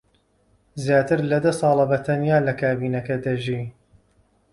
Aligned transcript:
زیاتر 0.83 1.19
لە 1.31 1.37
دە 1.45 1.51
ساڵە 1.59 1.85
بەتەنیا 1.91 2.37
لە 2.47 2.53
کابینەکە 2.61 3.15
دەژی. 3.25 3.63